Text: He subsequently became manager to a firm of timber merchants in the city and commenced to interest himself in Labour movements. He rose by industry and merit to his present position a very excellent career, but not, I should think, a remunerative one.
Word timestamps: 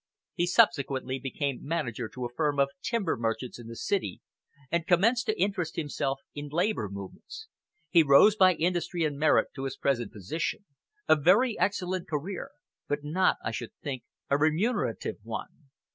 He 0.33 0.47
subsequently 0.47 1.19
became 1.19 1.59
manager 1.63 2.09
to 2.15 2.25
a 2.25 2.33
firm 2.35 2.57
of 2.59 2.71
timber 2.81 3.15
merchants 3.15 3.59
in 3.59 3.67
the 3.67 3.75
city 3.75 4.19
and 4.71 4.87
commenced 4.87 5.27
to 5.27 5.39
interest 5.39 5.75
himself 5.75 6.21
in 6.33 6.47
Labour 6.49 6.89
movements. 6.89 7.49
He 7.91 8.01
rose 8.01 8.35
by 8.35 8.55
industry 8.55 9.03
and 9.03 9.19
merit 9.19 9.49
to 9.53 9.65
his 9.65 9.77
present 9.77 10.11
position 10.11 10.65
a 11.07 11.15
very 11.15 11.55
excellent 11.59 12.07
career, 12.09 12.49
but 12.87 13.03
not, 13.03 13.37
I 13.45 13.51
should 13.51 13.73
think, 13.83 14.01
a 14.27 14.39
remunerative 14.39 15.17
one. 15.21 15.67